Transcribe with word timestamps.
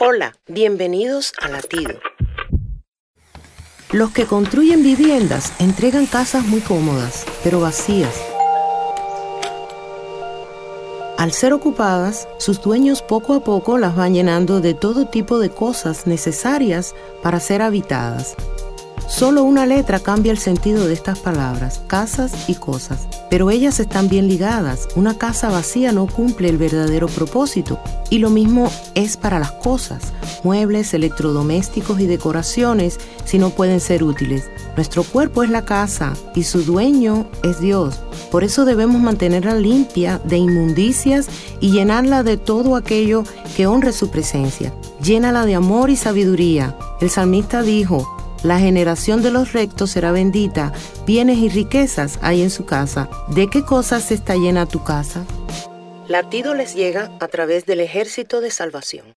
Hola, 0.00 0.34
bienvenidos 0.48 1.32
a 1.40 1.48
Latido. 1.48 2.00
Los 3.92 4.10
que 4.10 4.26
construyen 4.26 4.82
viviendas 4.82 5.52
entregan 5.60 6.06
casas 6.06 6.44
muy 6.44 6.58
cómodas, 6.60 7.24
pero 7.44 7.60
vacías. 7.60 8.12
Al 11.16 11.30
ser 11.30 11.52
ocupadas, 11.52 12.26
sus 12.38 12.60
dueños 12.60 13.02
poco 13.02 13.34
a 13.34 13.44
poco 13.44 13.78
las 13.78 13.94
van 13.94 14.14
llenando 14.14 14.60
de 14.60 14.74
todo 14.74 15.06
tipo 15.06 15.38
de 15.38 15.50
cosas 15.50 16.08
necesarias 16.08 16.96
para 17.22 17.38
ser 17.38 17.62
habitadas. 17.62 18.34
Solo 19.06 19.44
una 19.44 19.66
letra 19.66 20.00
cambia 20.00 20.32
el 20.32 20.38
sentido 20.38 20.86
de 20.86 20.94
estas 20.94 21.18
palabras, 21.18 21.82
casas 21.86 22.48
y 22.48 22.54
cosas, 22.54 23.06
pero 23.28 23.50
ellas 23.50 23.78
están 23.78 24.08
bien 24.08 24.28
ligadas. 24.28 24.88
Una 24.96 25.18
casa 25.18 25.50
vacía 25.50 25.92
no 25.92 26.06
cumple 26.06 26.48
el 26.48 26.56
verdadero 26.56 27.06
propósito 27.06 27.78
y 28.08 28.18
lo 28.18 28.30
mismo 28.30 28.72
es 28.94 29.16
para 29.16 29.38
las 29.38 29.52
cosas, 29.52 30.14
muebles, 30.42 30.94
electrodomésticos 30.94 32.00
y 32.00 32.06
decoraciones 32.06 32.98
si 33.24 33.38
no 33.38 33.50
pueden 33.50 33.80
ser 33.80 34.02
útiles. 34.02 34.50
Nuestro 34.74 35.04
cuerpo 35.04 35.42
es 35.42 35.50
la 35.50 35.64
casa 35.64 36.14
y 36.34 36.44
su 36.44 36.64
dueño 36.64 37.26
es 37.42 37.60
Dios. 37.60 38.00
Por 38.30 38.42
eso 38.42 38.64
debemos 38.64 39.00
mantenerla 39.00 39.54
limpia 39.54 40.20
de 40.24 40.38
inmundicias 40.38 41.28
y 41.60 41.70
llenarla 41.70 42.22
de 42.22 42.38
todo 42.38 42.74
aquello 42.74 43.22
que 43.54 43.66
honre 43.66 43.92
su 43.92 44.10
presencia. 44.10 44.74
Llénala 45.00 45.44
de 45.44 45.54
amor 45.54 45.90
y 45.90 45.96
sabiduría. 45.96 46.76
El 47.00 47.10
salmista 47.10 47.62
dijo, 47.62 48.23
la 48.44 48.58
generación 48.58 49.22
de 49.22 49.30
los 49.30 49.52
rectos 49.54 49.90
será 49.90 50.12
bendita, 50.12 50.72
bienes 51.06 51.38
y 51.38 51.48
riquezas 51.48 52.18
hay 52.22 52.42
en 52.42 52.50
su 52.50 52.66
casa. 52.66 53.08
¿De 53.28 53.48
qué 53.48 53.64
cosas 53.64 54.12
está 54.12 54.36
llena 54.36 54.66
tu 54.66 54.84
casa? 54.84 55.24
Latido 56.06 56.54
les 56.54 56.74
llega 56.74 57.10
a 57.18 57.28
través 57.28 57.64
del 57.64 57.80
ejército 57.80 58.42
de 58.42 58.50
salvación. 58.50 59.14